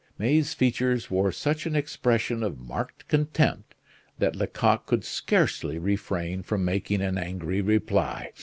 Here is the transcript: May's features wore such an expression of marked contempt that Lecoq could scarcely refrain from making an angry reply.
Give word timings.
May's 0.17 0.55
features 0.55 1.11
wore 1.11 1.31
such 1.31 1.67
an 1.67 1.75
expression 1.75 2.41
of 2.41 2.57
marked 2.59 3.07
contempt 3.07 3.75
that 4.17 4.35
Lecoq 4.35 4.87
could 4.87 5.05
scarcely 5.05 5.77
refrain 5.77 6.41
from 6.41 6.65
making 6.65 7.01
an 7.03 7.19
angry 7.19 7.61
reply. 7.61 8.31